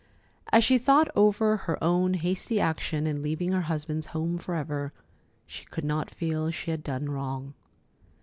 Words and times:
As 0.51 0.63
she 0.63 0.79
thought 0.79 1.11
over 1.15 1.57
her 1.57 1.77
own 1.83 2.15
hasty 2.15 2.59
action 2.59 3.05
in 3.05 3.21
leaving 3.21 3.51
her 3.51 3.61
husband's 3.61 4.07
home 4.07 4.39
forever, 4.39 4.91
she 5.45 5.63
could 5.65 5.85
not 5.85 6.09
feel 6.09 6.49
she 6.49 6.71
had 6.71 6.81
done 6.83 7.07
wrong. 7.07 7.53